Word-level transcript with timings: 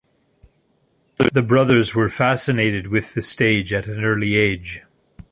The 1.31 1.43
brothers 1.43 1.93
were 1.93 2.09
fascinated 2.09 2.87
with 2.87 3.13
the 3.13 3.21
stage 3.21 3.71
at 3.71 3.85
an 3.85 4.03
early 4.03 4.35
age. 4.35 4.81